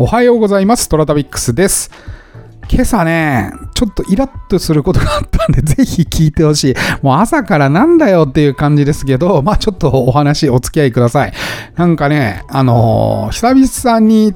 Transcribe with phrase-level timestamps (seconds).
[0.00, 0.88] おはようございます。
[0.88, 1.90] トラタビックスです。
[2.70, 6.74] 今朝ね、ちょっとイラッとすることがあったんで、ぜひ聞いてほしい。
[7.02, 11.32] もう朝からなんだよっていう感じですけど、まあちょっとお話お付き合いください。
[11.74, 14.34] なんかね、あのー久々に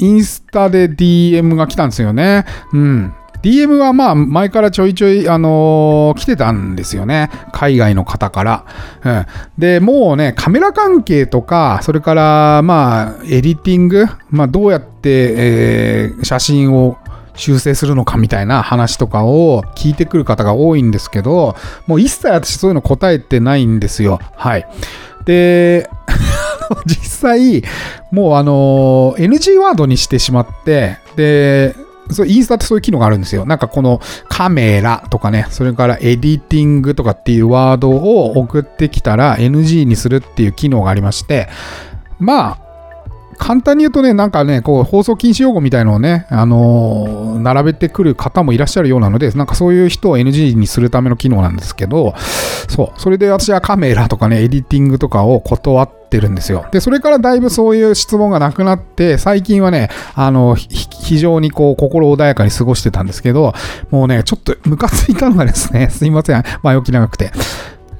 [0.00, 2.44] インスタで DM が来たんですよね。
[2.72, 3.14] うん。
[3.42, 7.30] DM はまあ前からちょいちょい、あのー来てたんですよね。
[7.52, 8.64] 海外の方から。
[9.04, 9.26] うん。
[9.58, 16.98] で、もうね、カメラ関係とか、それからまあエディティング、まあどうやって、えー写真を
[17.34, 21.54] 修正するのかみたいな話とかを聞いてくる方が多いんですけど、
[21.86, 24.18] もう一切私そういうの答えてないんですよ。
[24.34, 24.66] はい。
[25.24, 25.88] で、
[26.86, 26.96] 実
[27.30, 27.62] 際、
[28.10, 31.76] もうあの、NG ワードにしてしまって、で、
[32.10, 33.44] そうインスタってそういう機能があるんですよ。
[33.44, 41.48] なんかこのカメラとかね、それからエディティングとかっていうワードを送ってきたら NG にするっていう機能がありまして、
[42.18, 42.67] まあ、
[43.38, 52.14] 簡単に言うとね、なんかね、こう、放送禁止用語みたいのをね、あのー並べてくる方もいらっしゃるようなので、なんかそういう人を NG にするための機能なんですけど、
[52.68, 56.66] そう、それで私はカメラとかね、エディティングとかを断ってるんですよ。
[56.72, 63.54] で、それからだいぶそういう質問がなくなって、最近はね、あの、非常にこう、心穏やかに過ごしてたんですけど、
[63.90, 67.30] もうね、ちょっとムカついたのがですね、 すいません、前置き長くて。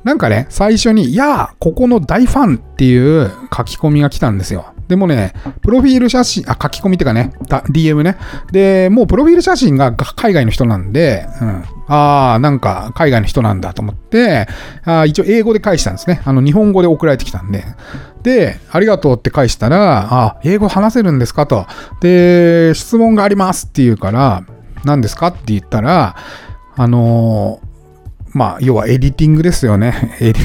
[0.05, 4.66] なんかね、最初に、いやー、ここの大ファンっていう書き込みが来たんですよ。
[4.89, 7.33] でもね、プロフィール写真、あ、書き込みっていうかね、
[7.70, 8.17] DM ね。
[8.50, 11.64] で、もうプロフィール写真が海外の人なんで、うん。
[11.89, 14.47] あー、なんか海外の人なんだと思って、
[14.84, 16.22] あ一応英語で返したんですね。
[16.25, 17.64] あの、日本語で送られてきたんで。
[18.22, 21.66] で、ありがとうって返したら、あ、英語話せるんですかと。
[22.00, 24.42] で、質問がありますって言うから、
[24.84, 26.16] 何ですかって言ったら、
[26.76, 27.69] あのー
[28.32, 30.16] まあ、要はエディティングですよね。
[30.20, 30.43] エディ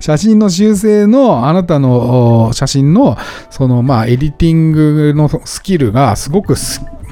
[0.00, 3.16] 写真の修正の、あなたの写真の、
[3.50, 6.54] その、まあ、エディティングのスキルがすごく、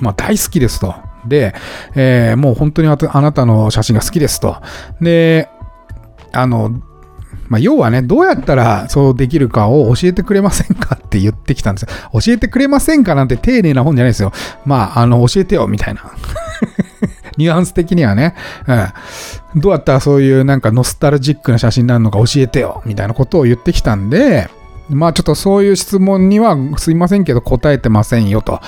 [0.01, 0.95] まあ、大好きですと。
[1.27, 1.55] で、
[1.95, 4.57] えーもう本当にあなたの写真が好きですと。
[5.01, 5.49] で、
[6.33, 6.83] あの、
[7.53, 11.89] まあ、要はね、どうやったらそうできるかを教えてくれませんかって言ってきたんですよ。
[12.19, 14.33] 教えてくれませんかなんて丁寧な本じゃないですよ。
[14.65, 16.01] まあ、あの、教えてよ、みたいな。
[17.37, 18.35] ニュアンス的にはね、
[19.55, 19.61] うん。
[19.61, 24.49] どうやったらそういうなんかノスタルジックな写真になるのか教えてよ、みたいなことを言ってきたんで、
[24.89, 28.61] まあちょっとそういう質問にはすいませんけど答えてませんよと。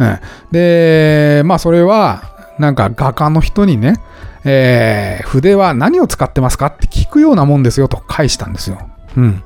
[0.00, 0.18] うん、
[0.50, 2.24] で、まあそれは
[2.58, 4.00] なんか画家の人にね、
[4.44, 8.78] えー筆は何を使ってますかって聞くようなもんですよと返したんですよ。
[9.16, 9.42] うん。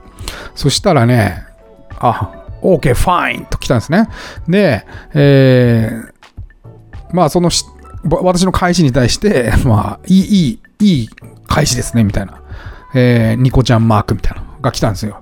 [0.55, 1.45] そしたらね、
[1.99, 4.09] あ、OK, fine と来たんですね。
[4.49, 6.13] で、えー
[7.13, 7.51] まあその
[8.23, 11.09] 私の返しに対して、 まあ、いい、いい、いい
[11.47, 12.41] 返しですね、みたいな。
[12.95, 15.21] えーニコちゃんマークみたいなのが来たんですよ。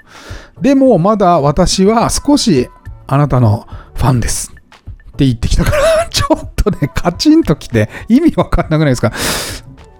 [0.60, 2.68] でも、まだ私は少し
[3.06, 4.50] あなたのファンです。
[4.50, 9.12] って言ってきたから、 ちょっとね、カチンときて意味わかんなくないですか？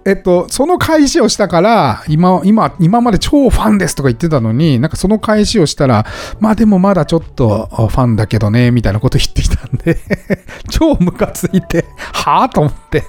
[0.06, 6.04] えっと、その返しをしたから、今、今、今まで超ファンですとか言ってたのに、なんかその返しをしたら、
[6.40, 9.98] まあでもまだちょっとファンだけどね、みたいなこと言ってきたんで、
[10.70, 13.04] 超ムカついて、はぁと思って、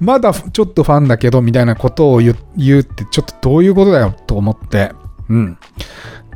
[0.00, 4.92] まだちょっとファンだけど、みたいなことを言うって、ちょっとどういうことだよと思って、
[5.28, 5.58] うん。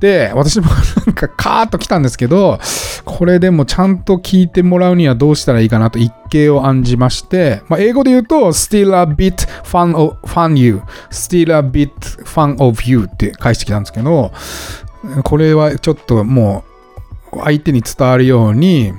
[0.01, 0.67] で、私も
[1.07, 2.59] なんかカーッと来たんですけど、
[3.05, 11.91] これでもちゃんと聞いてもらうにはどうしたらいいかなと一計を案じまして、まあ、英語で言うと、still a bit fun of, fun you, still a bit
[12.25, 14.33] fun of you って返してきたんですけど、
[15.25, 16.65] これはちょっとも
[17.33, 18.93] う相手に伝わるように、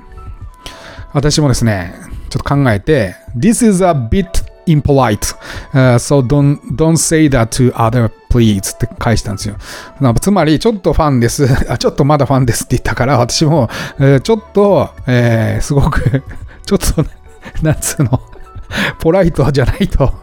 [1.14, 1.94] 私もですね、
[2.30, 5.36] ちょっと考えて、This is a bit impolite、
[5.74, 9.56] uh, so don't, don't say that to other please って返したんですよ。
[10.20, 11.48] つまり、ちょっとファンです。
[11.72, 13.70] あ、ちょっとまだファンですって言ったから、私も、
[14.00, 16.24] えーちょっと、えーすごく、
[16.66, 17.06] ちょっと、
[17.64, 18.22] なんつうの、
[19.00, 20.14] ポライトじゃないと、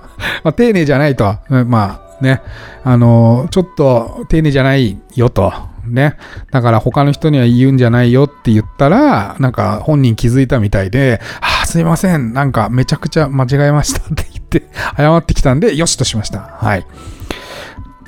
[0.43, 1.37] まあ、丁寧じゃないと、
[1.67, 2.43] まあね、
[2.85, 5.53] あのちょっと丁寧じゃないよと、
[5.87, 6.17] ね。
[6.51, 12.33] だから他の人には言うんじゃないよって言ったら、なんか本人気づいたみたいで、あ、すいません。
[12.33, 14.27] なんかめちゃくちゃ間違えましたって、
[14.97, 16.41] 謝ってきたんで、よしとしました。
[16.41, 16.87] はい。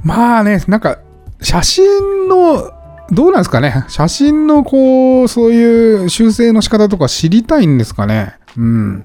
[0.02, 0.98] まあね、なんか、
[1.40, 2.72] 写真の、
[3.10, 3.84] どうなんですかね。
[3.88, 8.34] 写真のこう、そういう修正の仕方とか知りたいんですかね。
[8.56, 9.04] うん。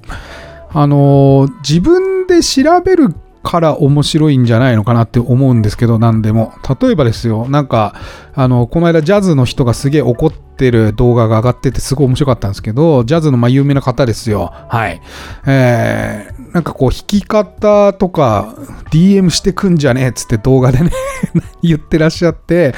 [0.73, 6.53] あのー自分で調べるから面白いんじゃないのかなって思うんですけど、何でも。
[6.81, 7.95] 例えばですよ、なんか、
[8.33, 14.53] あの、この間ジャズの人がすげえ怒ってる動画が上がっててすごい面白かったんですけど、ジャズのま有名な方ですよ。
[14.69, 15.01] はい。
[15.47, 18.55] えー、なんかこう弾き方とか
[18.91, 20.91] DM してくんじゃねえっつって動画でね、
[21.63, 22.75] 言ってらっしゃって、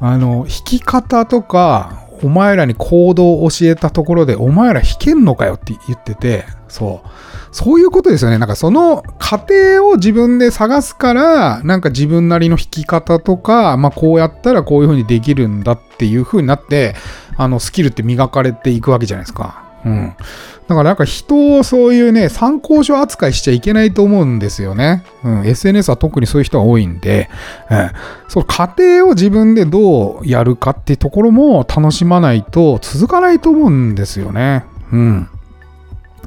[0.00, 7.08] あの、弾き方とかお前らに行動を教えたところで、お前ら弾けんのかよって言ってて、そう。
[7.50, 8.38] そういうことですよね。
[8.38, 16.94] なんかその過程を自分で探すから、なんか自分なりの弾き方とか、まあこうやったらこういう風にできるんだっていう風になって、
[17.36, 19.67] あのスキルって磨かれていくわけじゃないですか。
[19.84, 20.14] うん。
[20.68, 25.04] だからなんか人をそういうね、参考書扱いしちゃいけないと思うんですよね。
[25.24, 25.46] うん。
[25.46, 27.30] SNS は特にそういう人が多いんで、
[27.70, 27.90] うん。
[28.28, 34.64] その過程を自分でどうやるかっていうところも楽しまないと続かないと思うんですよね。
[34.92, 35.28] うん。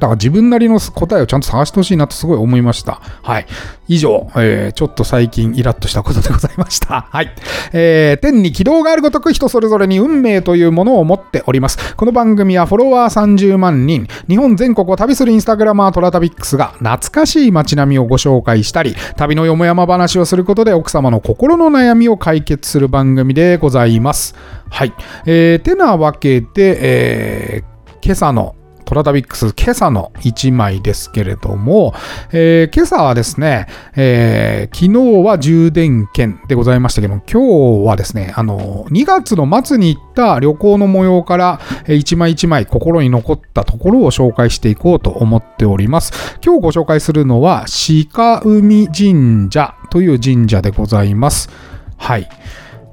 [0.01, 2.99] だから自分なりの答えをちゃんと探してほしいなとすごい思いました。
[3.21, 3.45] はい。
[3.87, 7.01] 以上、えー、ちょっと最近イラッとしたことでございました。
[7.11, 7.31] はい。
[7.71, 11.95] えー、天に軌道があるごとく人それぞれに運命というものを持っております。
[11.95, 24.33] この番組はフォロワー30万人、日本全国を旅するインスタグラマートラタビックスが懐かしい街並みをご紹介したり、旅のよもやま話をすることで奥様の心の悩みを解決する番組でございます。
[24.71, 24.93] はい。
[25.27, 31.93] えー、てなわけで、えー、今朝のトラタビックス今朝の1枚ですけれども、
[32.31, 46.37] えー、今朝はですね、えー、昨日は充電券でございましたけども、今日はですね、あの、2月の末に行った旅行の模様からえ、1枚1枚心に残ったところを紹介していこうと思っております。
[46.43, 47.65] 今日ご紹介するのは、
[48.11, 51.49] 鹿海神社という神社でございます。
[51.97, 52.29] はい。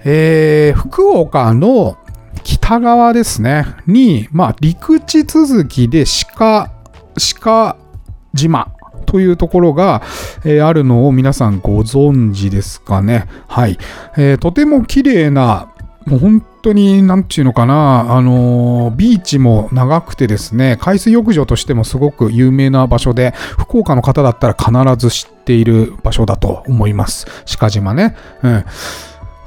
[0.05, 1.99] えー、福岡の
[2.43, 6.05] 北側ですね、に、まあ、陸地続きで
[6.37, 6.71] 鹿、
[7.41, 7.77] 鹿
[8.35, 8.73] 島
[9.07, 10.03] というところが、
[10.45, 13.27] えー、あるのを皆さんご存知ですかね。
[13.49, 13.79] はい。
[14.17, 15.73] えー、とても綺麗な、
[16.05, 27.27] もう本当に、なんていうのかな、あのー、ビーチも長くてですね、海水浴場としてもすごく有名な場所で、福岡の方だったら必ず知っている場所だと思います。
[27.59, 28.15] 鹿島ね。
[28.43, 28.65] うん。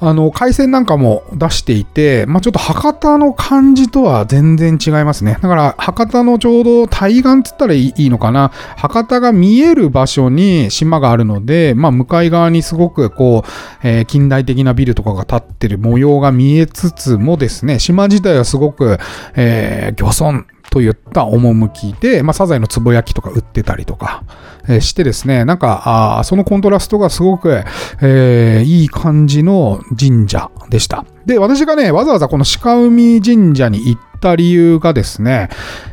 [0.04, 5.38] あの、回線なんかも出していて、まあ、ちょっと博多の感じとは全然違いますね。
[5.42, 8.50] だから、博多のちょうど対岸っつったらいいのかな。
[8.78, 18.98] 博多が見える場所に島があるので、まあ、向かい側にすごくこう、えー、近代的なビルとかが建ってる模様が見えつつもですね、島自体はすごく、
[19.36, 24.24] えー、漁村といった趣で、まあ、サザエのつぼ焼きとか売ってたりとか、
[24.70, 27.64] えー、してですね、なんか、あそのコントラストがすごく、
[28.02, 31.06] えー、いい感じの神社でした。
[31.26, 35.50] で、私がね、わざわざこの鹿海神社に行った理由がですね、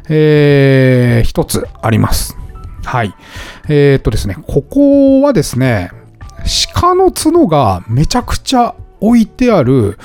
[0.09, 2.37] えー、一つあります。
[2.85, 3.13] はい。
[3.69, 5.91] えー、っとですね、ここはですね、
[6.75, 9.99] 鹿の角がめちゃくちゃ置いてある、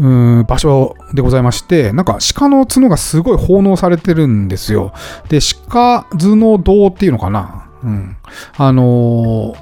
[0.00, 0.08] う
[0.40, 4.94] ん場所でございまして、なんか鹿の角がすごい奉納されてるんですよ。
[5.28, 7.66] で、鹿頭の堂っていうのかな？
[7.84, 8.16] うん。
[8.56, 9.56] あのー、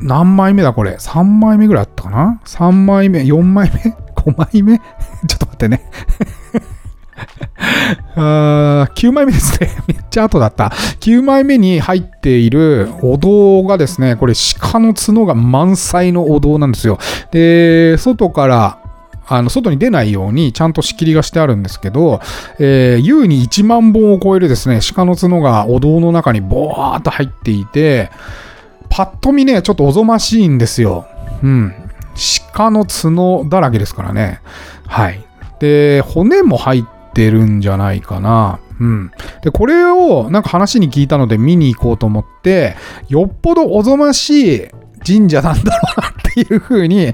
[0.00, 4.80] 何枚目だこれ ?3 枚目ぐらいあったかな ?3 枚目 ?4 枚目 ?5 枚目？
[5.28, 5.82] ちょっと待ってね
[8.16, 9.70] あ9枚目ですね。
[9.86, 10.72] めっちゃ後だった。
[11.00, 16.98] 9枚目に入っているお堂がですね、これ鹿の角が満載のお堂なんですよ。
[17.30, 18.79] で、外から
[19.30, 22.20] あの、外に出ないようにちゃんと仕切りがしてあるんですけど、
[22.58, 28.10] えー、優に1万本を超えるですね、鹿の角がお堂の中にボワーっと入っていて、
[28.88, 31.06] パッと見ね、ちょっとおぞましいんですよ。
[31.44, 31.72] うん。
[32.52, 34.40] 鹿の角だらけですからね。
[34.88, 35.24] はい。
[35.60, 38.58] で、骨も入ってるんじゃないかな。
[38.80, 39.12] うん。
[39.42, 42.74] で、これをなんか話に聞いたので見に行こうと思って、
[43.08, 44.68] よっぽどおぞましい
[45.06, 47.12] 神社なんだろうなっていう風に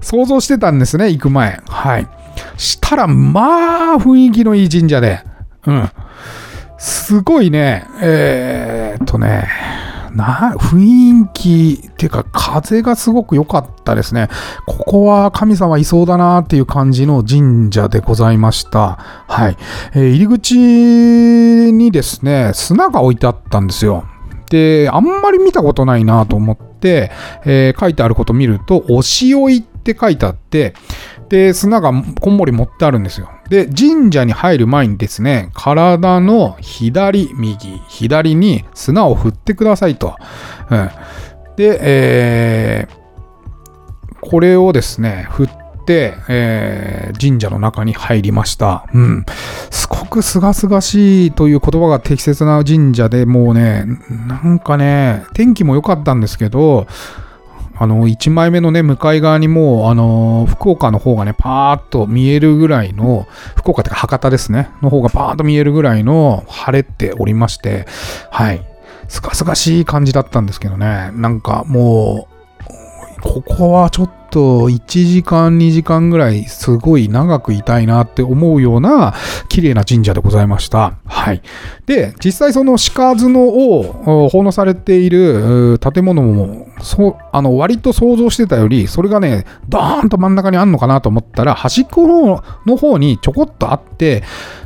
[0.00, 1.60] 想像してたんですね、行く前。
[1.68, 2.06] はい。
[2.56, 5.24] したら、まあ、雰囲気のいい神社で。
[5.66, 5.90] うん。
[6.78, 9.48] すごいね、えー、っとね、
[10.14, 14.28] な、雰囲気っていうか風がすごく良かったですね。
[14.66, 18.98] ここは神様いそうだなっていう感じの神社でございました。
[19.28, 19.56] はい。
[19.94, 24.04] えー、入り口にですね、砂が置いてあったんですよ。
[24.50, 27.10] で、あんまり見たことないなと思って、
[27.44, 30.74] えー、書いてあること見ると、おしおいって書いてあって、
[31.28, 33.28] で、砂がこんもり持ってあるんですよ。
[33.50, 40.16] で、神社に入る前にですね、体の左、右、左に砂を振ってくださいと。
[40.70, 40.90] うん、
[41.56, 42.98] で、えー、
[44.20, 45.67] これをですね、振って、
[46.28, 48.86] えー、神社の中に入りました。
[48.92, 49.26] うん。
[49.70, 53.84] すごく清々しいという言葉が適切な神社でもうね、
[54.26, 56.86] なんかね、天気も良かったんですけど、
[57.80, 67.86] あの、1枚目のね、向かい側にもう、あの、福岡の方がね、パーッと見えるぐらいの、福岡ってか博多ですね、の方がパーッと見えるぐらいの晴れておりまして、
[68.32, 68.66] はい。
[69.06, 72.26] すがすがしい感じだったんですけどね、なんかも
[73.18, 79.14] う、ここはちょっと1時間2時間ぐらいすごい長くいたいなって思うような
[79.48, 80.98] 綺麗な神社でございました。
[81.06, 81.42] はい。
[81.86, 94.22] で、実際その鹿角を奉納されている建物も、そ、あの、割と想像してたより、それがね、ドーンと真ん中にあんのかなと思ったら、端っこの方にちょこっとあって、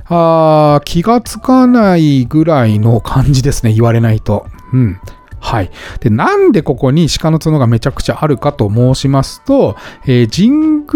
[0.07, 4.47] あ気がつかないぐらいの感じですね、言われないと。
[4.73, 5.01] うん。
[5.45, 5.71] はい。
[5.99, 10.87] で、なんでここに鹿の角がめちゃくちゃあるかと申しますと、えー、神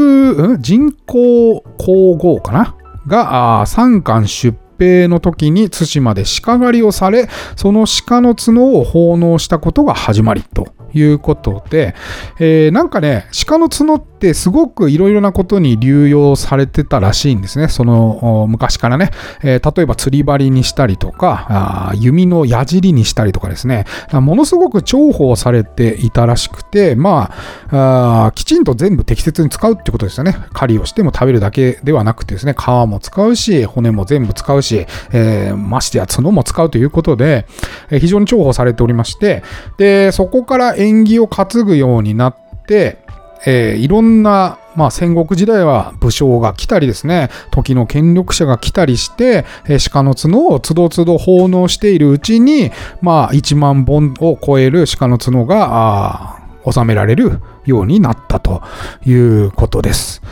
[0.46, 2.76] 宮、人工皇后かな？
[3.08, 11.94] が、三冠出兵の時に対馬で鹿狩りをされ、その鹿の角を奉納したことが始まりということで、
[12.38, 17.68] えー、なんかね、鹿の角ってすごくいろいろなことに流用されてたらしいんですね。
[17.68, 19.10] その昔からね、
[19.42, 27.30] えー、例えば釣り針にしたりとか、弓の矢尻にしたりとかですね、ものすごく重宝されていたらしくて、ま
[27.70, 30.36] あきちんと全部適切に使うってことですよね。
[30.52, 37.46] 狩りをしても食べるだけではなくてですね、皮も使うし、骨も全部使うし、えー、ましてや角も使うということで、
[37.90, 39.42] 非常に重宝されておりまして、
[39.78, 43.05] で、そこから縁起を担ぐようになって、
[43.44, 52.70] えー、いろんな、まあ、戦国時代は武将が来たりですね、時の権力者が来たりして、えー、鹿の角をつどつど奉納しているうちに、
[53.02, 56.40] まあ、1万本を超える鹿の角が
[56.70, 58.62] 収められるようになったと
[59.04, 60.22] いうことです。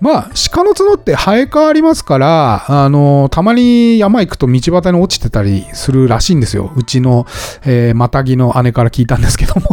[0.00, 6.72] まあ、鹿の角って生え変わりますから、あの、たまに山行くと道端に落ちてたりするらしいんですよ。
[6.74, 7.26] うちの、
[7.66, 9.68] えー、またぎの姉から聞いたんですけども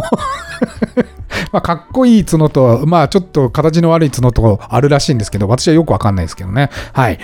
[1.52, 6.70] まあ、かっこいい角と、まあ、ちょっと形の悪い角とあるらしいんですけど、私はよくわかんないですけどね。
[6.92, 7.18] はい。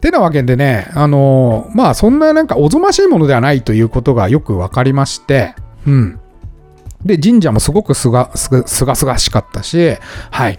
[0.00, 5.54] てなわけでね、あのまあ、そんななんかおぞましいものではないということがよくわかりまして、
[5.86, 6.20] うん。
[7.04, 9.96] で、神社もすごくすが、すがすがすがしかったし、
[10.30, 10.58] はい。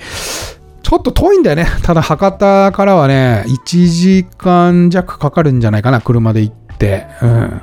[0.82, 1.68] ちょっと遠いんだよね。
[1.84, 7.08] ただ博多からはね、1時間弱かかるんじゃないかな、車で行って。
[7.22, 7.62] うん。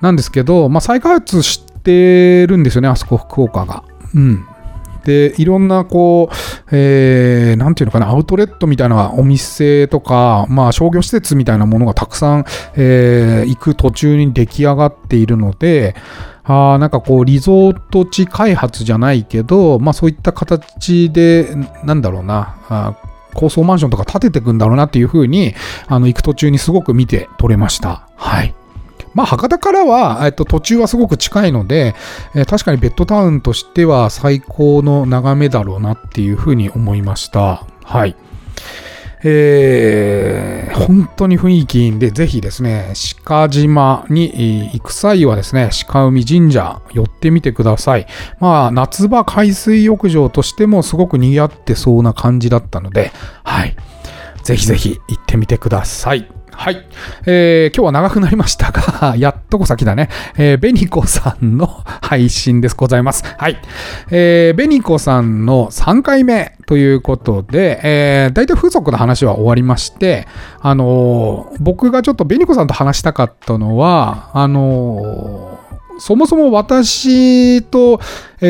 [0.00, 3.84] なんですけど、まあ、再開発してるんですよね、あそこ、福岡が。
[4.14, 4.46] うん。
[5.04, 6.34] で、いろんな、こう、
[6.72, 12.44] えー、なんていうのかな、アウトレットみたいなお店とか、まあ、商業施設みたいなものがたくさん、
[12.76, 15.94] えー、行く途中に出来上がっているので、
[16.46, 22.96] あなんかこうリゾート地開発じゃないけど、まあそういった形で、なんだろうな、あ
[23.34, 25.54] 高層マンションとか建てていくんだろうなっていうふうに、
[25.88, 28.06] あの、行く途中にすごく見て取れました。
[28.16, 28.54] はい。
[29.14, 31.94] まあ、博多からは、えっと、途中はすごく近いので、
[32.34, 37.66] えー、確かにベッドタウンとしては最高の眺めだろうなっていうふうに思いました。
[37.84, 38.16] はい。
[39.26, 42.92] えー、本当に雰囲気いいんで、ぜひですね、
[43.24, 48.06] 鹿島に行く際はですね、鹿海神社寄ってみてください。
[48.38, 53.12] まあ、夏場海水浴場としてもすごく賑わってそうな感じだったので、
[53.44, 53.74] はい。
[54.42, 56.33] ぜひぜひ行ってみてください。
[56.56, 56.86] はい。
[57.26, 60.08] えー、今日は長くなりましたが、 やっとこ先だね。
[60.36, 61.66] えー、ベニコさんの
[62.00, 62.76] 配信です。
[62.76, 63.24] ございます。
[63.38, 63.58] はい。
[64.10, 70.26] えー、ベニコさんの3回目ということで、えー、大体風俗の話は終わりまして、
[70.60, 75.53] あのー、僕がちょっとベニコさんと話したかったのは、あのー
[75.98, 78.00] そもそも私と、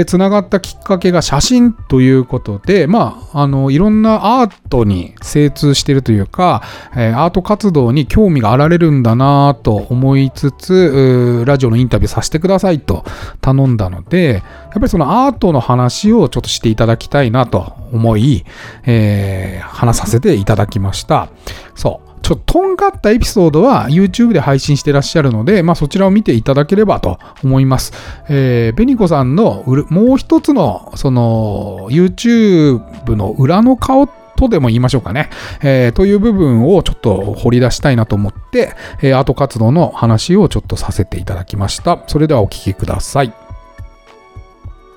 [0.06, 6.62] つながったきっかけが写真ということで、まあ、あの、いろんなアートに精通してるというか、
[6.96, 13.04] え、アート活動に興味があられるんだなと思いつつ、ラジオのインタビューさせてくださいと
[13.40, 18.44] 頼んだので、やっぱりそのアートの話をちょっとしていただきたいなと思い、
[18.84, 21.28] えー、話させていただきました。
[21.74, 22.13] そう。
[22.24, 27.92] ちょっととんがったエピソードは YouTube で配信してらっしゃるので、まあ、そちらを見ていただければと思います。
[28.28, 35.28] えー、ベニコさんのもう一つの、その、YouTube の裏の顔とでも言いましょうかね、
[35.62, 42.02] えー、という部分をちょっと掘り出したいなと思って、えー、アート活動の話をちょっとさせていただきました。
[42.06, 43.43] それではお聴きください。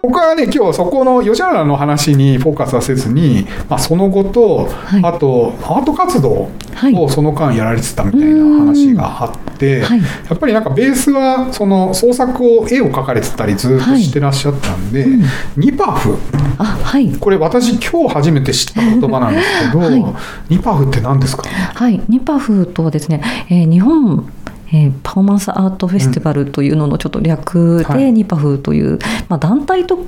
[0.08, 6.50] 僕はね今日そこの吉原の話にフォーカスはせずに、まあ、その後と、はい、あとアート活動
[6.96, 15.12] をその間やられてたみたいな話があって、はい、やっぱりなんかベースはその創作を絵を描かれてたりずっとしてらっしゃったんで、はい。
[15.12, 15.24] うん、
[15.58, 16.18] ニパフ。
[16.58, 20.16] あ、はい、これ私今日初めて知った言葉なんですけど、
[20.48, 21.44] ニパフって何ですか？
[21.50, 22.02] はい。
[22.08, 24.32] ニパフとはですね、えー、日本
[24.74, 30.00] えー、パフォーマンスアートフェスティバルというののちょっと略で、ニパフという、まあ、団体と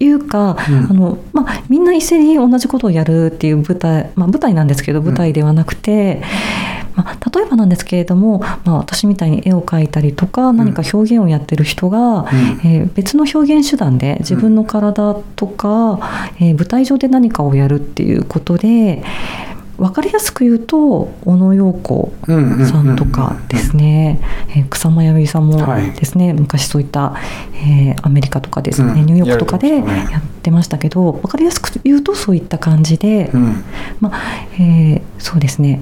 [0.00, 6.22] いうか、うん、あのまあ、みんな一斉に同じことをやるっていう舞台、まあ、舞台なんですけど舞台ではなくて、
[6.98, 12.26] まあ、例えばなんですけれども、まあ、私みたいに絵を描いたりとか何か表現をやってる人が、うん。
[12.64, 16.00] えー別の表現手段で自分の体とか、
[16.40, 19.04] えー舞台上で何かをやるっていうことで
[19.78, 24.20] 分かりやすく言うと小野陽子さんとかですね、
[24.50, 25.92] えー草間彌生さんもはい。
[25.92, 27.14] ですね、昔そういった、
[27.54, 29.06] えーアメリカとかですね、うん。
[29.06, 33.64] ニューヨークとかでやってましたけど分かりやすく言うとそういった感じで、うん。
[34.00, 34.20] まあ
[34.54, 35.80] えーそうですね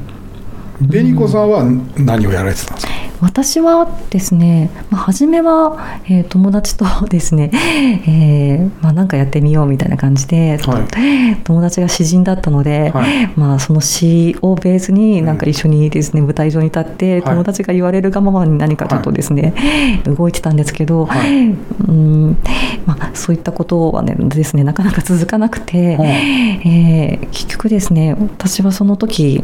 [0.78, 1.64] 紅子さんは
[1.96, 7.50] 何をやられてたんですか、私はですね、まあ、初めは、えー友達とですね、
[8.06, 11.36] えーまあ、なんかやってみようみたいな感じで、はい。
[11.44, 13.32] 友達が詩人だったので、はい。
[13.36, 19.54] まあ、その詩をベースになんか一緒にですね、舞台上に立って友達が言われるがままに何かちょっとですね、
[20.04, 21.46] 動いてたんですけど、はい。
[21.88, 22.36] うん
[22.84, 26.08] まあ、そういったことはねですねなかなか続かなくて、はい
[26.68, 29.42] えー結局ですね私はその時、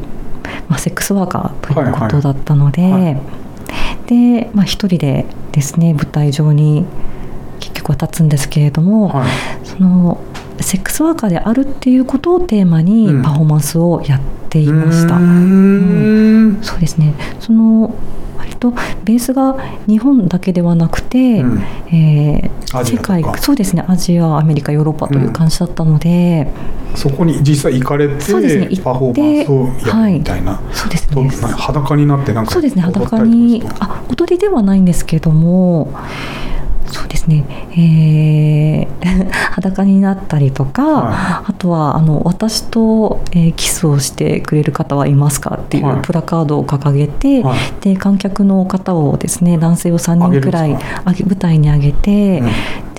[0.69, 3.15] まあ、セックスワーカーということだったので、はいはい。
[3.15, 3.21] は
[4.07, 6.85] で、まあ、一人でですね舞台上に
[7.61, 9.29] 結局は立つんですけれども、はい。
[9.67, 10.21] その
[10.61, 13.23] セックスワーカーであるっていうことをテーマにうん。
[13.23, 15.17] パフォーマンスをやっていました。
[15.17, 16.63] うーん。
[16.63, 17.15] そうですね。
[17.41, 17.95] その
[18.43, 18.71] 割と
[19.05, 19.57] ベースが
[19.87, 21.63] 日本だけではなくて、うん。
[21.89, 23.17] えーアジアとか。
[23.17, 26.49] 世界そうですねアジアアメリカヨーロッパという感じだったので、
[26.95, 31.29] そこに実際行かれてそうですねパフォーマンスをやるみたいな、そうですね。
[31.53, 35.93] 裸になってなんかそうですね裸かにあ踊りではないんですけども
[36.87, 45.97] そうですね、えー 裸になったりとか、はあとはあの私と、えーキスをしてくれる方はいますかっていはい。
[45.99, 47.59] うプラカードを掲げて、はい。
[47.81, 52.49] で観客の方をですね男性を3人くらい舞台に上げて、うん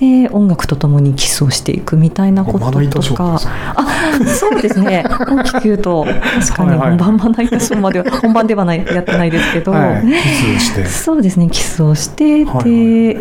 [0.04, 3.40] で音楽とともにキスをしていくみたいなこととか。
[3.74, 5.04] あそうですね。
[5.08, 10.84] 大きく言うと確かに本番まな板ショーまでは本番ではないやってないですけど、はい、キスして。
[10.86, 11.48] そうですね。
[11.50, 12.64] キスをして、はいはい。
[12.64, 13.18] で、う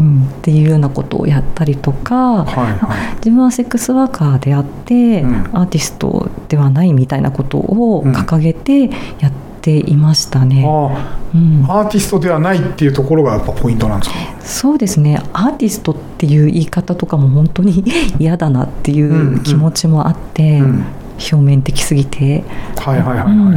[0.00, 2.46] ん、っていうようなことをやったりとか、はい
[2.78, 3.14] はい。
[3.16, 5.34] 自分はセックスワーカーであって、うん。
[5.52, 8.12] アーティストではないみたいなことをうん。
[8.12, 8.84] 掲げて
[9.20, 10.64] やっていましたね。
[10.66, 11.64] あうん。
[11.68, 14.16] あアーティストではないっていうところがやっぱポイントなんですか？
[14.40, 15.22] そうですね。
[15.32, 17.84] アーティストっていう言い方とかも本当に
[18.18, 20.84] 嫌だなっていんうんう気持ちもあって、うん。
[21.16, 22.42] 表面的すぎて、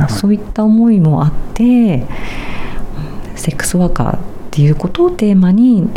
[0.10, 4.20] そういった思いもあってうんセックスワーカーっ
[4.52, 5.90] ていうことをテーマに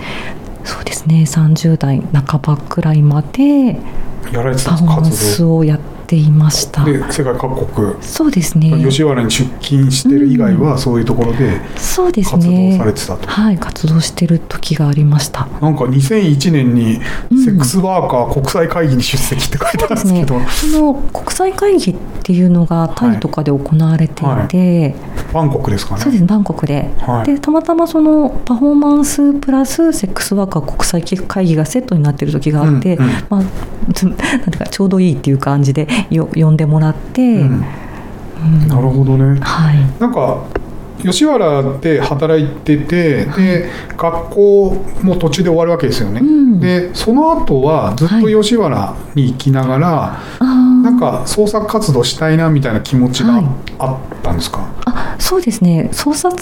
[0.65, 3.79] そうですね30代半ばくらいまで
[4.33, 4.95] やられてたんですか？
[5.03, 5.85] 活スをやって
[6.17, 6.85] いました。
[6.85, 7.95] 動で世界各国。
[8.03, 8.71] そうですね。
[8.83, 15.47] 吉原に出勤してる以外はそういうところでそうです活動ねされてたと、はい活動してる時がありました。
[15.61, 17.45] なんか2001年にうん。
[17.45, 24.95] セックスワーカー国際会議に出席って書いてあるんですけど、その国際会議っていうのがタイとかで行われていて、
[25.33, 26.01] バンコクですかね。
[26.01, 27.27] そうですねバンコクで、はい。
[27.27, 33.11] でたまたまそのパフォーマンスプラスセックスワーカー国際会議がセットになってる時があって、うんうん。
[33.29, 33.43] まあ
[33.93, 37.65] つ なんていうかちょうどいいっていう感じでよ呼んでもらって、うん。
[38.63, 38.69] うん。
[38.69, 39.39] なるほどね。
[39.41, 39.77] はい。
[40.01, 40.45] なんか
[41.03, 46.61] 吉原で働いててで学校も途中で終わるわけですよね、うん。
[46.61, 50.85] でその後はずっと吉原に行きながら、あー。
[50.85, 53.45] なんか創作活動したいなみたいな気持ちがはい。
[53.79, 55.89] あったんですか、あそうですね。
[55.93, 56.37] 創作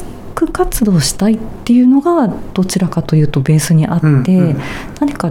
[0.52, 4.60] 活動したいっていうのがどちらかというとベースにあって、うんうん。
[5.00, 5.30] 何か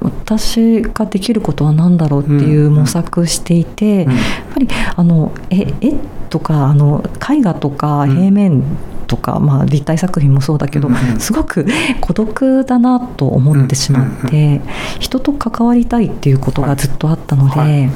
[0.00, 4.12] 私ができることは何だろうっていう模索していて、うん。
[4.12, 5.94] やっぱりあの絵絵
[6.30, 8.16] とかあの絵画とかうん。
[8.16, 8.62] 平面
[9.06, 11.20] とか、まあ、立体作品もそうだけど、うんうん。
[11.20, 11.66] すごく
[12.00, 14.60] 孤独だなと思ってしまって、
[14.98, 17.60] 人と関わりたいっていうことがずっとあったので。
[17.60, 17.90] はい。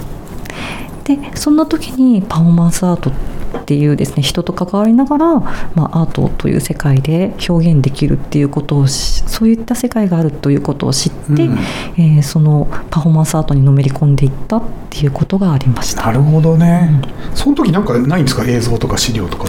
[1.05, 3.11] でそんな時にパフォーマンスアート
[3.57, 5.41] っていうですね人と関わりながら、
[5.75, 11.59] まあ、アートという世界で表現できるっていうことをしそういった世界があるということを知って、うん。
[11.99, 16.07] えーそのパフォーマンスアートにのめり込んでいったっていうことがありました。
[16.07, 17.01] なるほどね、
[17.35, 18.45] その時なんかないんですか？
[18.45, 19.47] 映像とか資料とか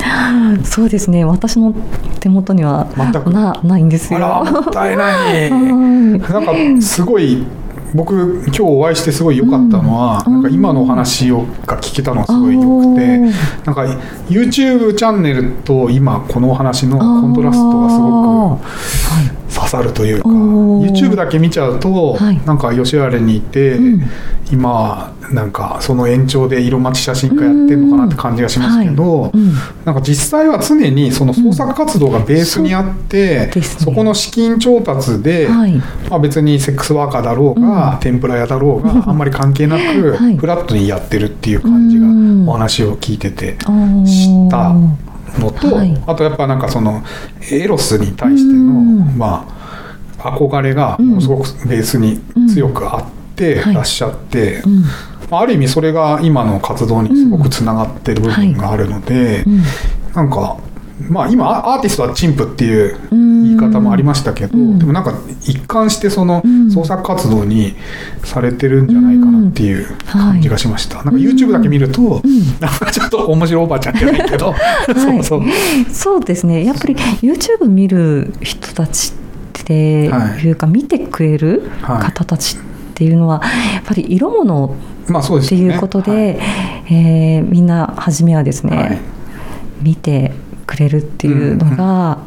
[0.64, 1.24] そうですね。
[1.26, 1.74] 私の
[2.20, 3.30] 手元には全く。
[3.32, 4.20] なないんですあよ。
[4.20, 5.50] らもったいない。
[5.52, 6.32] はい。
[6.34, 6.46] なん
[6.80, 7.44] かすごい
[7.94, 13.18] 僕今日お会いしてすごい良かったのは、うんなんか今のお話をが聞けたのがすごい良くて、
[13.66, 13.84] なんか
[14.30, 22.46] YouTube チャンネルと今このお話のコントラストがすごく刺さるというか YouTube だけ見ちゃうと、はい。
[22.46, 24.04] なんか吉原にいて、うん
[24.52, 29.32] 今なんかその延長で色町写真家やってるのかなって感じがしますけど、はい。
[29.34, 29.54] うん。
[29.86, 33.86] なんか実際は常にその創作活動がベースにあって、そうですね。
[33.86, 35.74] そこの資金調達で、はい。
[36.10, 38.00] まあ、別にセックスワーカーだろうが、うん。
[38.00, 40.38] 天ぷら屋だろうが、あんまり関係なく、はい。
[40.38, 42.50] フラットにやってるっていう感じがうん。
[42.50, 44.06] お話を聞いててあー。
[44.06, 44.74] 知った
[45.40, 46.04] のと、はい。
[46.06, 47.02] あとやっぱなんかその
[47.52, 49.18] エロスに対しての、うん。
[49.18, 49.64] まあ
[50.24, 52.22] 憧れがものすごくベースに
[52.54, 53.76] 強くあってはい。
[53.76, 54.82] らっしゃって、うん。
[55.30, 59.62] まあある意味それが今の活動にすごくつながってる部分があるので、うん。
[60.14, 60.58] なんか
[61.10, 64.80] まあ今アーティストはチンプっていううん言い方もありましたけど、うん。
[64.80, 66.72] でもなんか一貫してそのうん。
[66.72, 67.76] 創作活動に
[68.24, 72.22] されてるんじゃないかなっていう感じがしました、なんか YouTube だけ見ると、ん。
[72.60, 74.56] なんかちょっと面白いおばちゃんじゃないけど、
[74.96, 75.42] そうそう。
[75.92, 76.64] そうですね。
[76.64, 79.14] やっぱり YouTube 見る人たち
[79.62, 82.04] っていうか、見てくれるはい。
[82.04, 82.73] 方たちって
[83.04, 83.42] いうのは
[83.74, 84.76] やっぱり色物
[85.10, 86.94] っていうことで、はい。
[86.94, 89.00] えーみんな初めはですね、はい。
[89.82, 90.34] 見て
[90.68, 92.20] くれるっていうのが、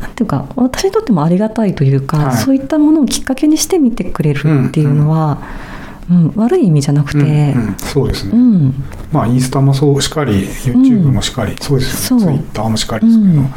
[0.00, 2.36] なんていうか私にとってもありがたいというか、はい。
[2.36, 5.71] そういったものをきっかけにして見てくれるっていうのは、うん
[6.36, 7.28] 悪い意味じゃなくて、うんう
[7.70, 8.74] んそうですね、うん。
[9.12, 12.24] まあインスタもそうしかり YouTube もしかり、そうですよね。
[12.26, 12.34] そう。
[12.38, 13.50] Twitter もしかりですけど、うん。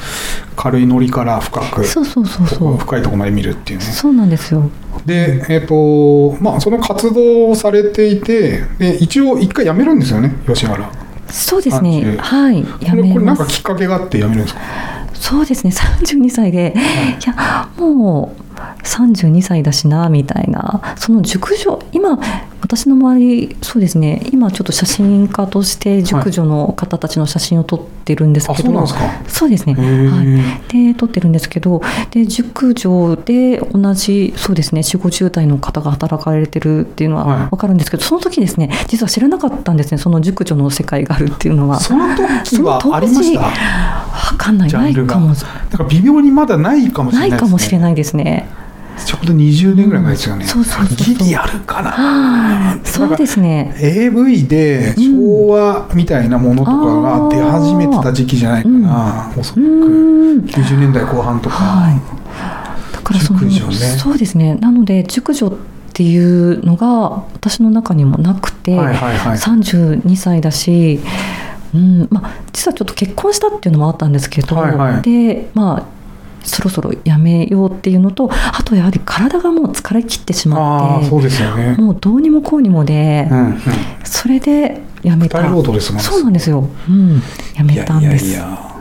[0.56, 2.78] 軽いノリから深くそうそうそうそう。
[2.78, 3.86] 深いところまで見るっていうね。
[3.86, 4.70] そうなんですよ。
[5.06, 10.90] でえっ、とまあその活動をされていてで一応一回辞めるんですよね吉原。
[11.28, 12.18] そうですね。
[12.18, 14.62] 30はいやこれめこれなんかきっかけがあって辞めるんですか？
[15.14, 15.72] そうですね。
[15.72, 18.45] 32歳で、い、やもう
[18.84, 20.96] 32歳だしなみたいな。
[20.98, 22.20] その熟女今
[22.62, 24.24] 私の周りそうですね。
[24.32, 29.30] 今ちょっと写真家として熟女の方たちの写真を撮ってるんですけど、あそうなんですか？
[29.30, 29.76] そうですね。
[29.76, 30.94] はい。
[30.94, 31.82] で撮ってるんですけど。
[32.10, 34.82] で熟女で同じそうですね。
[34.82, 37.28] 4 5 0代の方が働かれてるっていうのはい。
[37.28, 40.00] は分かるんですけど、その時ですね実は知らなかったんですね。
[40.00, 41.80] その熟女の世界があるっていうのは。
[41.80, 43.42] その時はありました？
[44.32, 44.72] 分かんない。
[44.72, 45.36] ないかも。
[45.36, 48.45] だから微妙にまだないかもしれないです、ね、ないかもしれないですね。
[49.06, 50.46] ちょうど20年ぐらい前ですよね、
[50.98, 51.92] ギリあるかな。
[51.92, 53.76] はあそうですね。
[53.80, 59.90] AV で昭和みたいなものとかが出始めてた時期じゃないかな、おそうらく。
[59.90, 60.40] ん。
[60.46, 62.94] 90年代後半とか、はい。
[62.94, 63.40] だからその
[63.72, 64.56] そうですね。
[64.56, 65.52] なので熟女っ
[65.94, 66.88] ていうのが
[67.34, 69.38] 私の中にもなくて、はいはいはい。
[69.38, 71.00] 32歳だし。
[71.74, 72.08] うん。
[72.10, 75.02] まあ、実はちょっと結婚したっていうのもあったんですけど、はいはい。
[75.02, 75.84] でまあ
[76.46, 81.76] そろそろやめようっていうのとあとやはり体がもう疲れ切ってしまってそうですよね。
[81.78, 83.62] もうどうにもこうにもで、うんうん。
[84.04, 85.42] それでやめた。
[85.42, 87.22] そうなんですよ、うん、
[87.56, 88.26] やめたんです。
[88.26, 88.76] いやいや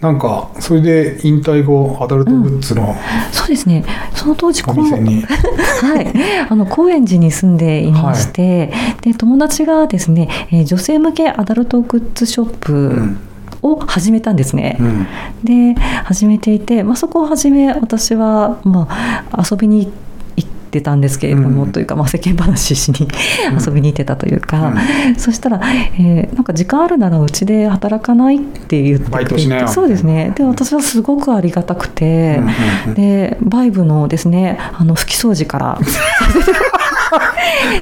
[0.00, 2.94] なんかそれで引退後アダルトグッズの
[3.32, 3.84] そうですね。
[4.14, 5.22] その当時お店に、
[5.82, 6.06] はい、
[6.48, 13.18] あの高円寺に住んでいまして、で友達がですね、えー女性向けアダルトグッズショッうプん
[13.62, 14.76] を始めたんですね。
[14.80, 15.06] うん。
[15.44, 18.88] で始めていて、まあ、そこを始め私は、ま
[19.32, 19.90] あ、遊びに
[20.36, 21.72] 行ってたんですけれども、うん。
[21.72, 23.08] というか、まあ、世間話しに
[23.52, 23.62] うん。
[23.62, 24.74] 遊びに行ってたというか、
[25.16, 25.60] そしたら、
[25.98, 30.32] えーなんか時間あるならうちで働かないって言ってくれてそうですね。
[30.36, 32.36] で私はすごくありがたくて。
[32.38, 32.50] うんうん
[32.88, 35.78] うんでバイブのですねあの拭き掃除から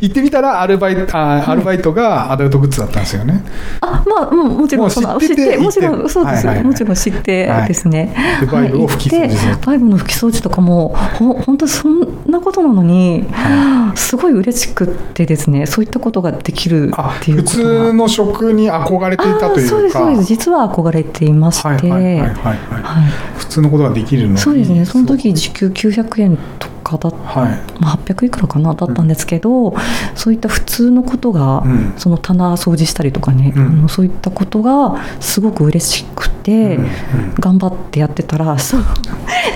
[0.00, 3.42] 行ってみたらアルバイトあアルバイトがアダルトグッズだったんですよね。
[3.80, 6.52] あまあももちろんその知っててもちろんそうです、はい。
[6.52, 6.64] はいはい。
[6.64, 13.24] もちろん知ってですね、でバイブを拭き掃除バイブの拭き掃除とかもほ本当そんなことなのに、
[13.94, 20.24] すごい嬉しくってですねそういったことができるあっていう普通の職に憧れていたというそうですそうです。
[20.24, 22.22] 実は憧れていまして、
[23.36, 24.38] 普通のことができるのに。
[24.38, 24.84] そうですね。
[24.84, 27.80] その時時給900円とかだっはい。
[27.80, 29.74] まあ、800いくらかなだったんですけど、
[30.14, 31.94] そういった普通のことが、うん。
[31.96, 33.66] その棚掃除したりとかね、うん。
[33.66, 36.84] あのそういったことがすごく嬉しくて、うん。
[36.84, 37.34] うん。
[37.38, 38.84] 頑張ってやってたら その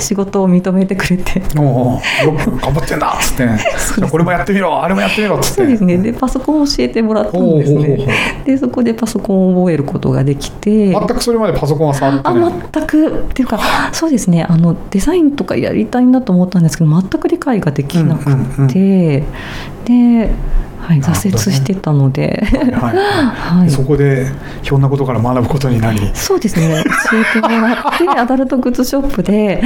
[0.01, 1.42] 仕事を認めてくれて。
[1.59, 3.46] お頑張ってんだっつって。
[3.96, 5.55] じゃあこれもやってみろあれもやってみろっつって。
[5.55, 5.99] そうですね。
[5.99, 8.07] でパソコンを教えてもらったんですね。
[8.44, 10.92] でそこでパソコンを覚えることができて。
[10.92, 13.09] 全くそれまでパソコンは触ってあない全く。
[13.09, 13.59] っていうか
[13.92, 14.44] そうですね。
[14.49, 19.25] あのデザインとかやりたいなと思ったんですけど全く理解ができなくて、
[19.85, 20.31] で、
[20.87, 23.70] はい、挫折してたので、はい。
[23.70, 24.27] そこで
[24.62, 25.99] ひょんなことから学ぶことになり。
[26.14, 26.85] そうですね。
[27.11, 29.62] 教えてもらってアダルトグッズショップで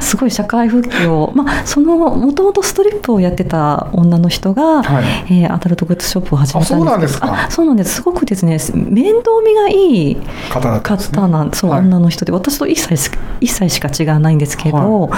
[0.00, 5.04] すごい社会復帰を、まあ、そのもともとストリップをやってた女の人が、はい。
[5.42, 6.68] えーアダルトグッズショップを始めたんです。
[6.74, 7.44] そうなんですか？
[7.44, 7.94] あそうなんです。
[7.94, 10.16] すごくですね面倒見がいい
[10.50, 11.18] 方だったんですね
[11.52, 13.10] そう、はい女の人で私と一切し
[13.40, 15.10] 一切しか違わないんですけど、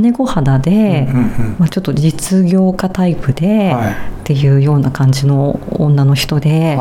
[0.00, 1.56] 姉御肌で、うんうん。
[1.58, 3.92] まあ、ちょっと実業家タイプで、はい。
[3.92, 3.94] っ
[4.26, 6.76] ていうような感じの女の人で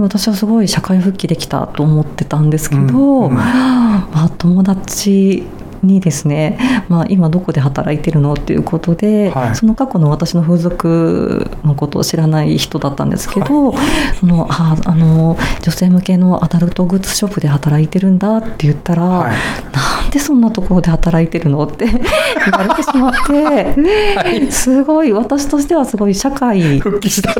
[0.00, 2.84] 私はすごい社会復帰できたと思ってたんですけど、う
[3.24, 3.34] んうん。
[3.34, 5.44] まあ、友達
[5.84, 9.56] にですね、まあ、今どこで働いてるのっていうことで、はい。
[9.56, 13.74] その過去の私の風俗のことを知らない人だったんですけど、
[14.20, 19.32] そのああの女性向けのアダルトグッズショップで働いてるんだって言ったら、はい。
[19.72, 22.00] なんでそんなところで働いてるのって 言
[22.52, 27.34] われてしまって、すごい私としてはすごい社会復帰した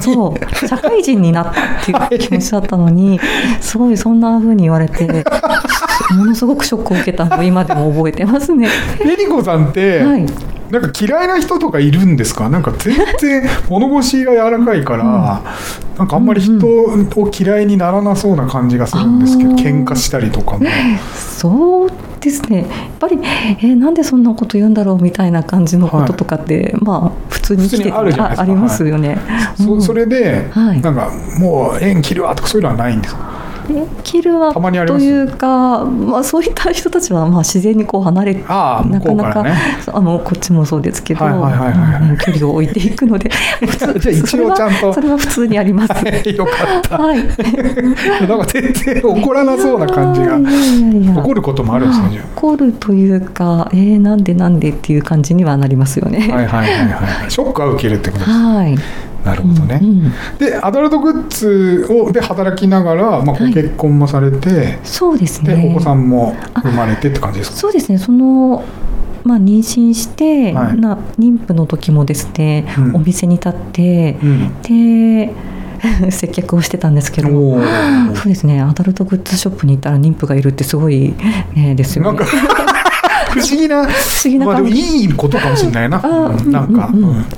[0.00, 3.20] そう社会人になったっていう気持ちだったのに、
[3.60, 5.06] すごいそんな風に言われて
[6.16, 8.68] ものすごくショックを受けたのを今でも覚えてますね。
[9.00, 10.26] えりこさんって、はい。
[10.70, 12.50] なんか嫌いな人とかいるんですか？
[12.50, 15.42] なんか全然物腰が柔らかいから、
[15.96, 20.66] なんかあんまり人を嫌いにならなそうな感じがするんですけど、あー喧嘩したりとかも。
[21.14, 21.90] そう
[22.20, 22.58] ですね。
[22.58, 22.68] やっ
[22.98, 28.42] ぱり、えーなんでそんなこと言うんだろうみたいな感じのこととかって、まあ普通に生きてあるじゃないですか。
[28.42, 29.18] ありますよね。
[29.58, 30.82] うんそそれで、はい。
[30.82, 33.38] なんかもう縁切るわとかそういうのはないんですか？
[33.70, 35.04] えキルはたまにあります。
[35.04, 39.44] というか、まあ、そういった人たちはまあ自然にこう離れあなかなか、
[39.92, 44.92] あのこっちもそうですけど、はいはいはいはいうん距離を置いていくので 普通一応ちゃんと。
[44.92, 45.90] それは普通にあります。
[46.30, 46.98] よかった。
[46.98, 47.18] はい。
[48.28, 56.28] なんか全然怒らなそうな感じがいやいやいや怒ることもあるんですねじゃ怒るというか、えー、なんでなんでっていう感じにはなりますよね。
[56.32, 57.30] あはいはいはいはい。
[57.30, 58.30] ショックは受けるってことです。
[58.30, 58.78] はい。
[59.28, 65.56] なるほどね、うんうんでアダルトグッズをで働きながら、まあ、ごはい結婚もされて、そうですね。
[65.56, 67.56] でお子さんも生まれてって感じですか？
[67.56, 67.98] そうですね。
[67.98, 68.64] その
[69.24, 75.32] まあ妊娠して、はいな妊婦の時もですね、うんお店に立って、うんで
[76.10, 77.28] 接客をしてたんですけど。
[78.14, 78.60] そうですね。
[78.62, 81.14] アダルトグッズショップに行ったら妊婦がいるってすごい、
[81.54, 82.24] ね、ですよねなんか。
[83.32, 84.60] 不思議な不思議なまあ。
[84.60, 86.50] いいことかもしれないな、うん。
[86.52, 86.90] なんか、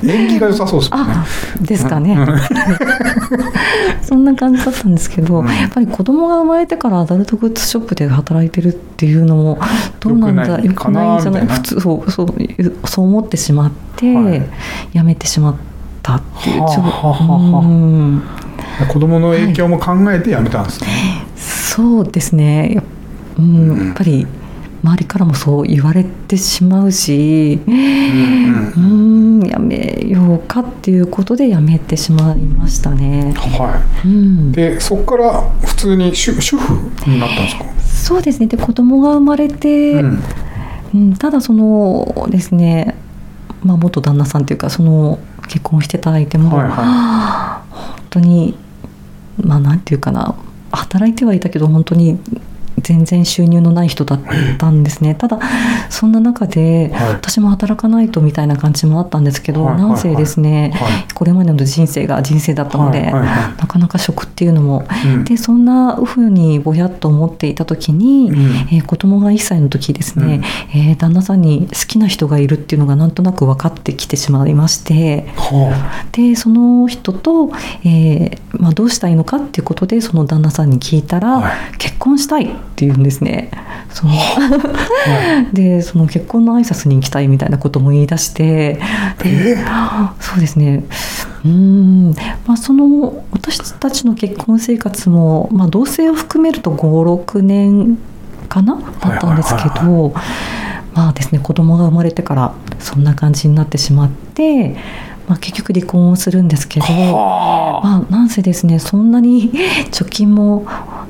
[0.04, 1.04] 縁起が良さそうですよね。
[1.06, 1.26] あ
[1.60, 2.16] ですかね。
[4.02, 5.46] そんな感じだったんですけど、うん。
[5.46, 9.58] やっぱり子供が生まれてからアダルトグッズショップで働いてるっていうのも
[10.00, 11.46] どうなんだよくないんじゃない？
[11.46, 12.34] 普通そうそう
[12.86, 14.42] そう思ってしまって、はい。
[14.92, 15.54] 辞めてしまっ
[16.02, 18.00] たっていうはあちょは
[18.82, 20.88] あ子供の影響も考えて辞めたんですね、
[21.36, 22.82] そうですね。
[23.38, 23.86] うん。
[23.86, 24.26] やっぱり
[24.82, 33.34] 周りからもそう言われてしまうしうんやめようかっていうことでやめてしまいましたね。
[33.36, 34.50] はうん。
[34.50, 36.74] い、でそこから普通に主主婦
[37.08, 38.46] になったんですか、そうですね。
[38.46, 40.22] で子供が生まれて、うん。
[40.94, 42.96] うんただそのですね、
[43.62, 47.74] まあ、元旦那さんというかその結婚してた相手も、はいはい。
[47.74, 48.56] 本当に
[49.42, 50.34] まあなんていうかな
[50.72, 52.18] 働いてはいたけど本当に
[52.82, 54.20] 全然収入のない人だっ
[54.58, 55.14] たんですね。
[55.14, 55.38] ただ
[55.88, 57.12] そんな中で、はい。
[57.14, 59.78] 私も働かないとみたいな感じもあったんですけど、はい。
[59.78, 61.04] なんせですね、はい。
[61.14, 65.24] これまでの人生が人生だったので、なかなか食っていうのもうん。
[65.24, 68.40] でそんなふうにぼやっと思っていた時に、うん。
[68.72, 70.42] えー子供が1歳の時ですね、
[70.74, 77.50] えー旦那さんに好きな人がいるっていうのがなんとなく分かってきてしまいましてはでその人と、
[77.84, 81.52] えーまあ、どうしたいのかっていうことでその旦那さんに聞いたら、はい。
[81.78, 83.50] 結婚したいって言うんですね。
[83.90, 84.12] その
[85.52, 88.80] でその結婚の挨拶に行きたいみたいなことも言い出して
[89.18, 89.56] でえ
[90.20, 90.84] そうですね。
[91.44, 92.14] うーん、
[92.46, 97.98] まあ、その私たちの結婚生活も、まあ、同棲を含めると56年
[98.48, 98.76] かな？
[99.00, 100.14] だったんですけはいど
[100.94, 104.76] まあですね子供が生まれてからそんな感じになってしまって、
[105.28, 106.86] まあ、結局離婚をするんですけど。
[106.86, 109.52] はまあ、なんせですねそんなに
[109.92, 110.64] 貯金も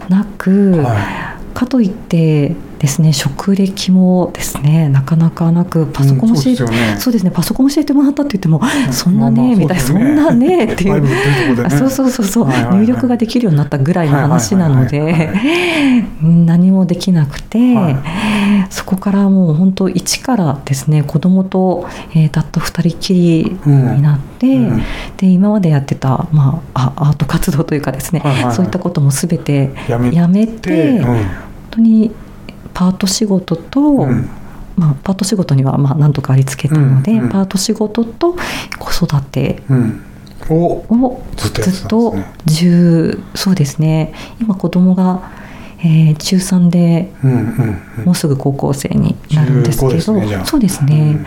[0.09, 1.30] なく、あは
[1.61, 6.97] かといってですね職歴もですねなかなかなくパソコンうん教えて、そうですよね。
[6.99, 11.71] そうですねパソコン教えてもらったって言っても、そんなね、みたいなそんなねっていう。
[11.71, 15.31] そうそうそうそう、入力ができるようになったぐらいの話なので
[16.23, 18.73] 何もできなくて、はい。
[18.73, 24.83] そこからもう本当一からですね子供と、えーたった二人きりになって、うん。
[25.19, 28.23] で今までやってた、まあ、あアート活動というかですね、
[28.55, 31.05] そういったことも全てやめて、
[31.71, 32.11] 当に
[32.75, 34.29] パート仕事と、うん。
[34.77, 37.29] まあ、パート仕事にはまあなんとかありつけたので、うんうん。
[37.29, 38.37] パート仕事と
[38.79, 39.63] 子育て
[40.49, 44.13] をずっとやってたんですずっとね10そうですね。
[44.41, 45.31] 今子供が、
[45.81, 48.05] えー中3でうんうんうん。
[48.07, 51.27] もうすぐ高校生になるんですけ15ど、ですねそうですね、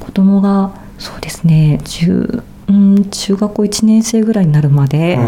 [0.00, 5.22] 子供がそうですね10うん中学校1年生ぐらいになるまで、うん。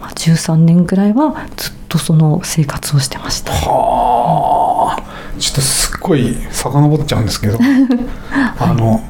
[0.00, 3.52] まあ、13年ぐらいはずっとその生活をしてました。
[3.52, 5.02] はあ。
[5.38, 7.58] ちょっとすっごい遡っちゃうんですけど。
[8.58, 9.00] あの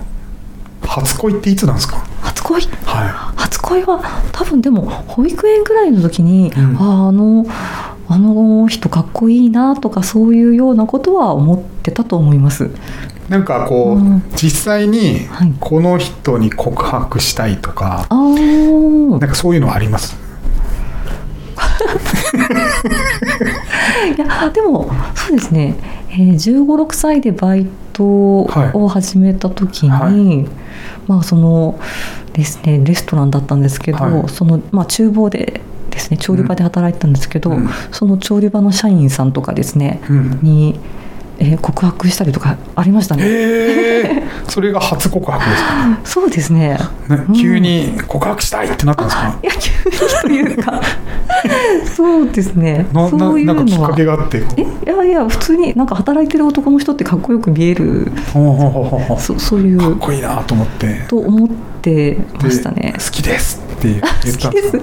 [0.82, 2.04] 初恋っていつなんですか？
[2.22, 2.62] 初恋？
[2.84, 4.00] は初恋は
[4.32, 6.76] 多分でも保育園ぐらいの時に、うん。
[6.78, 7.46] ああの
[8.10, 12.70] あの人かっこいいなとかそういうようなことは思ってたと思います。
[13.28, 14.22] なんかこう、うん。
[14.34, 15.52] 実際にはい。
[15.60, 19.18] この人に告白したいとか、あー。
[19.18, 20.16] なんかそういうのはあります？
[24.16, 25.76] いやでもそうですね、
[26.10, 30.48] えー、1 5 6歳でバイトを始めた時に、はい。
[31.06, 31.78] まあその
[32.32, 34.28] ですねレストランだったんですけど、はい。
[34.28, 35.60] そのまあ厨房で
[35.90, 37.68] ですね調理場で働いてたんですけど、うん。
[37.90, 40.38] その調理場の社員さんとかですね、うん。
[40.42, 40.78] に、
[41.38, 43.22] えー告白したりとかありましたね。
[44.48, 46.78] それが初告白ですか、 そうですね。
[47.08, 47.34] ねうん。
[47.34, 50.80] 急に告白したいってなったんですか、 いや急にというか。
[51.94, 52.86] そうですね。
[52.92, 54.42] そういうなんかきっかのはけがあって？
[54.56, 58.10] えいやいや普通になんか働いてる男の人ってかっこよく見える。
[59.18, 59.78] そそういう。
[59.78, 61.02] かっこいいなと思って。
[61.08, 61.48] と思っ
[61.82, 62.94] てましたね。
[62.96, 63.04] で。
[63.04, 64.70] 好きですって言ったんで好きです。
[64.70, 64.76] す。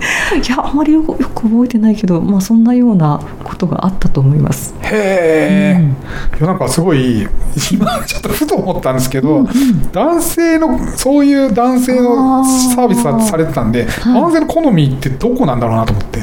[0.51, 4.73] いやあまりよくよく覚えてないけど、まあそんなようなことがあったと思います。
[4.81, 5.95] へえ、うん
[6.45, 7.27] なんかすごい
[7.71, 9.47] 今ちょっとふと思ったんですけど、
[9.91, 14.13] 男性のそういう男性のサービスさされてたんで、はい。
[14.13, 16.19] 男性の好みってどこなんだろうなと思って。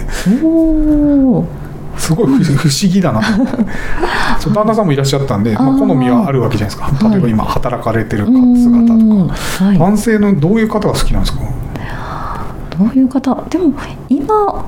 [1.98, 7.06] すごい不不思議だな旦那さんもいらっしゃったんで、まあ、好みはあるわけじゃないですか。
[7.06, 7.12] はい。
[7.12, 9.78] 例えば今働かれてる姿うんとか、はい。
[9.78, 11.40] 男性のどういう方が好きなんですか？
[12.78, 13.44] どういう方？
[13.50, 13.74] でも
[14.08, 14.64] 今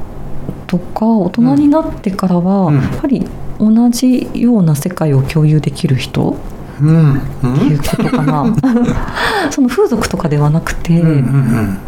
[0.66, 2.74] とか大人になってからは、うん。
[2.74, 3.26] やっぱり
[3.72, 6.36] 同じような世界を共有できる人？
[6.80, 7.14] うん。
[7.14, 7.20] っ
[7.58, 8.44] ていうことかな。
[9.50, 11.78] その風俗とかではなくて、うんうんうん。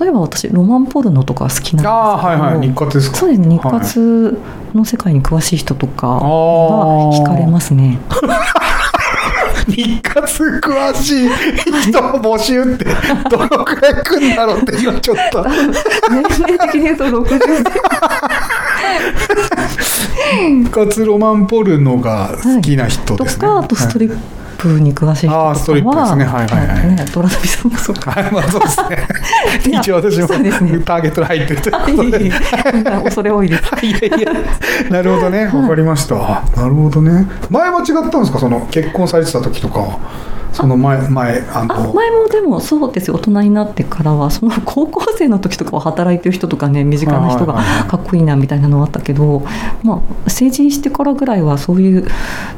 [0.00, 1.90] 例えば私ロマンポルノとか好きなんですけど。
[1.90, 2.68] ああはいはい。
[2.68, 3.16] 日活ですか？
[3.18, 3.48] そうですね。
[3.56, 3.80] 日はい。
[3.80, 4.38] 活
[4.74, 7.10] の世界に詳しい人とかあがー。
[7.22, 7.98] 惹かれますね。
[9.68, 11.28] 日活詳しい
[11.82, 12.84] 人を募集って
[13.30, 15.44] どのくらい来るんだろうって今ちょっと。
[15.44, 17.38] 年齢的に言うと60
[20.64, 24.16] 日活ロマンポルノが好きな人とですね、かあとストリップ
[24.66, 26.24] に詳しい人とかは、あーストリップですね。
[26.24, 26.96] はいはいはい。
[26.96, 28.10] ねトラタビさんもそうか。
[28.10, 29.08] はい、まあそうですね。
[29.78, 32.30] 一応私もターゲットに入ってるということで。
[33.04, 33.62] 恐れ多いです。
[33.86, 34.32] いやいや
[34.90, 35.44] なるほどね。
[35.46, 37.26] わかりました、あなるほどね。
[37.50, 38.38] 前は違ったんですか？
[38.38, 39.98] その結婚されてた時とか。
[40.50, 43.14] その前前ああの前もでもそうですよ。
[43.16, 49.42] 大人になってからはその高校生の時とかは働いてる人とかね身近な人がかっこいいなみたいなのはあったけど、
[49.84, 52.08] まあ、成人してからぐらいはそういう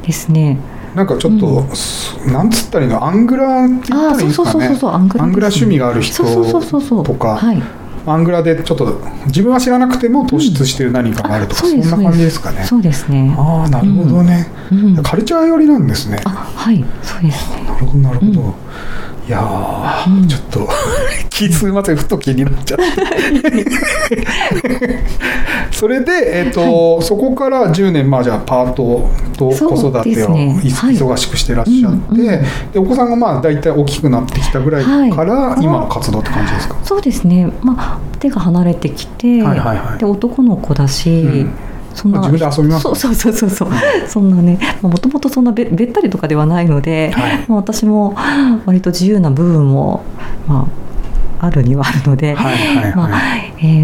[0.06, 0.58] ですね
[0.94, 3.04] なんかちょっと、すなんつったらいいの？
[3.04, 7.62] アングラーって言ったらいいそうそうそうですかねそうアングラ趣味がある人そうそうそうそうとかはい。
[8.06, 12.64] アングラでちょっと自分は知らなくても突出してる何かがあるとか、そうですそんな感じですかね。
[12.64, 13.34] そうですね。
[13.36, 15.02] ああなるほどね、うん。
[15.02, 16.20] カルチャー寄りなんですね。
[16.24, 17.62] あはいそうですね。
[17.64, 18.54] なるほどなるほど、うん
[19.30, 20.68] いやー、うんちょっと
[21.30, 22.84] 気すみませんふと気になっちゃって。
[25.70, 32.42] それで、えっとそこから10年まあじゃあパートと子育てを忙しくしてらっしゃって、うんうんで
[32.80, 35.62] お子さんがまあ大体大きくなってきたぐらいから、はい。
[35.62, 37.48] 今の活動って感じですか、そうですね。
[37.62, 39.98] まあ手が離れてきて、はいはいはい。
[40.00, 41.50] で男の子だし、うん
[41.94, 43.70] そんなまあ自分で遊びますそうそうそうそう。
[44.06, 47.44] そんなねもともとそんなべべったりとかではないので、はい。
[47.48, 48.14] まあ私も
[48.66, 50.02] 割と自由な部分も
[50.46, 50.68] ま
[51.40, 52.36] ああるにはあるので、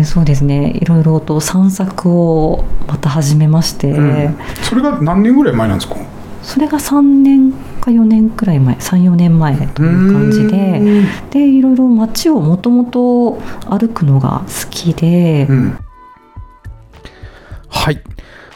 [0.05, 0.79] そうですね。
[0.81, 4.37] いろいろと散策をまた始めまして、うん。
[4.63, 5.97] それが何年ぐらい前なんですか？
[6.43, 10.79] それが3年か4年くらい前34年前という感じで。
[10.79, 11.31] うん。
[11.31, 15.79] でいろいろ街をもともと歩くのが好きで、うん
[17.69, 18.03] はい。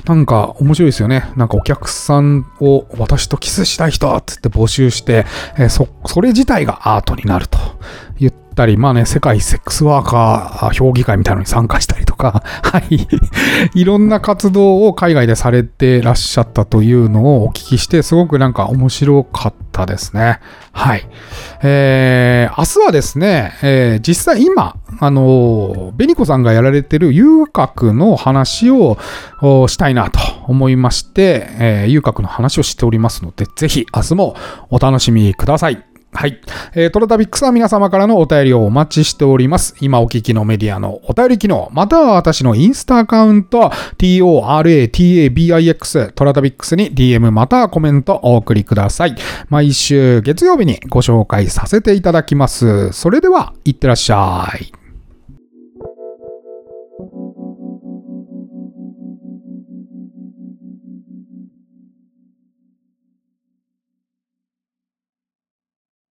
[0.06, 1.30] なんか面白いですよね。
[1.36, 7.58] なんかお客さんを私とキスしたい人っつって募集して、えーそ、それ自体がアートになると
[8.18, 13.08] いったり、まあね、世界セックスワーカー評議会みたいなのに参加したりとか、 はい。
[13.74, 20.40] いろんな活動を海外でされてらっしゃったというのをお聞きして、すごくなんか面白かったですね。
[20.72, 21.06] はい。
[21.62, 28.98] えー、明日はですね、えー実際今、あのー、ベニコさんがやられてる遊郭の話を
[29.68, 34.36] したいなと思いまして、えー遊郭の話をしておりますので、ぜひ明日も
[34.68, 35.89] お楽しみください。
[36.12, 36.40] はい。
[36.74, 39.74] えートラタビックスは皆様からのお便りをお待ちしております。
[39.80, 49.14] 今お聞きのメディアのお便り機能、または私のインスタアカウント、TORATABIX トラタビックスに DM またはコメントお送りください。
[49.48, 52.92] 毎週月曜日にご紹介させていただきます。
[52.92, 54.79] それでは、いってらっしゃい。